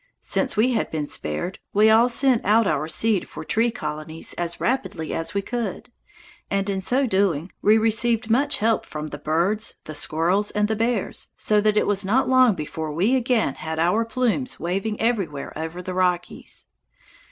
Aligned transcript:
Since 0.23 0.57
we 0.57 0.71
had 0.71 0.89
been 0.89 1.07
spared, 1.07 1.59
we 1.73 1.91
all 1.91 2.09
sent 2.09 2.43
out 2.43 2.65
our 2.65 2.87
seed 2.87 3.29
for 3.29 3.43
tree 3.43 3.69
colonies 3.69 4.33
as 4.33 4.59
rapidly 4.59 5.13
as 5.13 5.35
we 5.35 5.43
could, 5.43 5.91
and 6.49 6.67
in 6.71 6.81
so 6.81 7.05
doing 7.05 7.51
we 7.61 7.77
received 7.77 8.27
much 8.27 8.57
help 8.57 8.83
from 8.83 9.09
the 9.09 9.19
birds, 9.19 9.75
the 9.83 9.93
squirrels, 9.93 10.49
and 10.49 10.67
the 10.67 10.75
bears, 10.75 11.27
so 11.35 11.61
that 11.61 11.77
it 11.77 11.85
was 11.85 12.03
not 12.03 12.27
long 12.27 12.55
before 12.55 12.91
we 12.91 13.15
again 13.15 13.53
had 13.53 13.77
our 13.77 14.03
plumes 14.03 14.59
waving 14.59 14.99
everywhere 14.99 15.53
over 15.55 15.83
the 15.83 15.93
Rockies. 15.93 16.65